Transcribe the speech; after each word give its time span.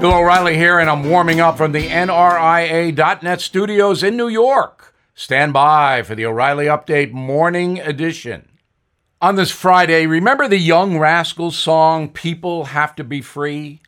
Bill 0.00 0.12
O'Reilly 0.12 0.56
here, 0.56 0.78
and 0.78 0.90
I'm 0.90 1.08
warming 1.08 1.40
up 1.40 1.56
from 1.56 1.72
the 1.72 1.88
NRIA.net 1.88 3.40
studios 3.40 4.02
in 4.02 4.14
New 4.14 4.28
York. 4.28 4.94
Stand 5.14 5.54
by 5.54 6.02
for 6.02 6.14
the 6.14 6.26
O'Reilly 6.26 6.66
Update 6.66 7.12
Morning 7.12 7.80
Edition. 7.80 8.50
On 9.22 9.36
this 9.36 9.50
Friday, 9.50 10.06
remember 10.06 10.48
the 10.48 10.58
Young 10.58 10.98
Rascals 10.98 11.56
song, 11.56 12.10
People 12.10 12.66
Have 12.66 12.94
to 12.96 13.04
Be 13.04 13.22
Free? 13.22 13.80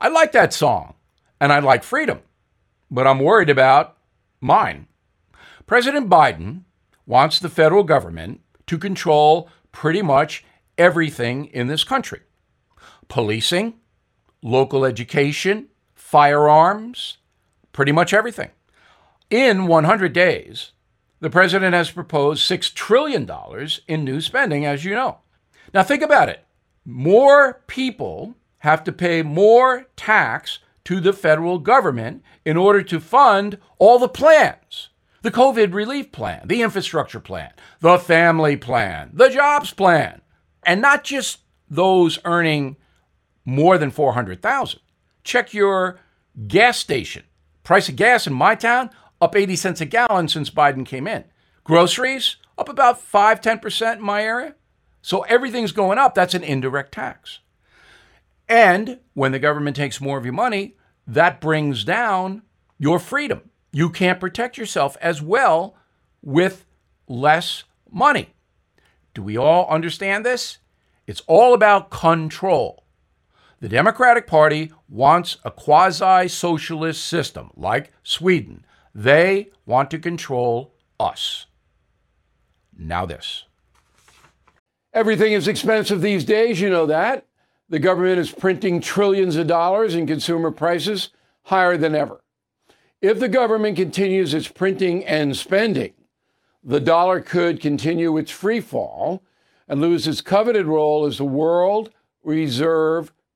I 0.00 0.08
like 0.08 0.32
that 0.32 0.52
song, 0.52 0.94
and 1.40 1.52
I 1.52 1.60
like 1.60 1.84
freedom, 1.84 2.22
but 2.90 3.06
I'm 3.06 3.20
worried 3.20 3.48
about 3.48 3.96
mine. 4.40 4.88
President 5.66 6.10
Biden 6.10 6.62
wants 7.06 7.38
the 7.38 7.48
federal 7.48 7.84
government 7.84 8.40
to 8.66 8.78
control 8.78 9.48
pretty 9.70 10.02
much 10.02 10.44
everything 10.76 11.44
in 11.46 11.68
this 11.68 11.84
country 11.84 12.22
policing, 13.06 13.74
local 14.42 14.84
education, 14.84 15.68
firearms, 15.94 17.18
pretty 17.72 17.92
much 17.92 18.12
everything. 18.12 18.50
In 19.30 19.66
100 19.66 20.12
days, 20.12 20.72
the 21.20 21.30
president 21.30 21.74
has 21.74 21.90
proposed 21.90 22.50
$6 22.50 22.74
trillion 22.74 23.30
in 23.88 24.04
new 24.04 24.20
spending, 24.20 24.66
as 24.66 24.84
you 24.84 24.94
know. 24.94 25.18
Now, 25.72 25.82
think 25.82 26.02
about 26.02 26.28
it. 26.28 26.44
More 26.84 27.62
people 27.66 28.34
have 28.58 28.84
to 28.84 28.92
pay 28.92 29.22
more 29.22 29.86
tax 29.96 30.58
to 30.84 31.00
the 31.00 31.12
federal 31.12 31.58
government 31.58 32.22
in 32.44 32.56
order 32.56 32.82
to 32.82 33.00
fund 33.00 33.58
all 33.78 33.98
the 33.98 34.08
plans 34.08 34.90
the 35.22 35.30
COVID 35.30 35.72
relief 35.72 36.10
plan, 36.10 36.42
the 36.46 36.62
infrastructure 36.62 37.20
plan, 37.20 37.52
the 37.80 37.98
family 37.98 38.56
plan, 38.56 39.10
the 39.12 39.28
jobs 39.28 39.72
plan, 39.72 40.20
and 40.64 40.82
not 40.82 41.04
just 41.04 41.38
those 41.70 42.18
earning 42.24 42.76
more 43.44 43.78
than 43.78 43.90
400,000. 43.90 44.80
Check 45.24 45.54
your 45.54 45.98
gas 46.46 46.78
station. 46.78 47.24
Price 47.62 47.88
of 47.88 47.96
gas 47.96 48.26
in 48.26 48.32
my 48.32 48.54
town 48.54 48.90
up 49.20 49.36
80 49.36 49.56
cents 49.56 49.80
a 49.80 49.86
gallon 49.86 50.28
since 50.28 50.50
Biden 50.50 50.84
came 50.84 51.06
in. 51.06 51.24
Groceries 51.64 52.36
up 52.58 52.68
about 52.68 53.00
5 53.00 53.40
10% 53.40 53.96
in 53.96 54.02
my 54.02 54.22
area. 54.22 54.54
So 55.00 55.22
everything's 55.22 55.72
going 55.72 55.98
up. 55.98 56.14
That's 56.14 56.34
an 56.34 56.44
indirect 56.44 56.92
tax. 56.92 57.40
And 58.48 58.98
when 59.14 59.32
the 59.32 59.38
government 59.38 59.76
takes 59.76 60.00
more 60.00 60.18
of 60.18 60.24
your 60.24 60.34
money, 60.34 60.76
that 61.06 61.40
brings 61.40 61.84
down 61.84 62.42
your 62.78 62.98
freedom. 62.98 63.50
You 63.72 63.90
can't 63.90 64.20
protect 64.20 64.58
yourself 64.58 64.96
as 65.00 65.22
well 65.22 65.76
with 66.22 66.66
less 67.08 67.64
money. 67.90 68.34
Do 69.14 69.22
we 69.22 69.36
all 69.36 69.66
understand 69.68 70.24
this? 70.24 70.58
It's 71.06 71.22
all 71.26 71.54
about 71.54 71.90
control. 71.90 72.81
The 73.62 73.68
Democratic 73.68 74.26
Party 74.26 74.72
wants 74.88 75.36
a 75.44 75.50
quasi 75.52 76.26
socialist 76.26 77.06
system 77.06 77.52
like 77.54 77.92
Sweden. 78.02 78.66
They 78.92 79.50
want 79.64 79.88
to 79.92 80.00
control 80.00 80.74
us. 80.98 81.46
Now, 82.76 83.06
this. 83.06 83.44
Everything 84.92 85.32
is 85.32 85.46
expensive 85.46 86.00
these 86.00 86.24
days, 86.24 86.60
you 86.60 86.70
know 86.70 86.86
that. 86.86 87.24
The 87.68 87.78
government 87.78 88.18
is 88.18 88.32
printing 88.32 88.80
trillions 88.80 89.36
of 89.36 89.46
dollars 89.46 89.94
and 89.94 90.08
consumer 90.08 90.50
prices 90.50 91.10
higher 91.44 91.76
than 91.76 91.94
ever. 91.94 92.24
If 93.00 93.20
the 93.20 93.28
government 93.28 93.76
continues 93.76 94.34
its 94.34 94.48
printing 94.48 95.04
and 95.04 95.36
spending, 95.36 95.92
the 96.64 96.80
dollar 96.80 97.20
could 97.20 97.60
continue 97.60 98.16
its 98.16 98.32
free 98.32 98.60
fall 98.60 99.22
and 99.68 99.80
lose 99.80 100.08
its 100.08 100.20
coveted 100.20 100.66
role 100.66 101.04
as 101.04 101.18
the 101.18 101.24
world 101.24 101.90
reserve 102.24 103.12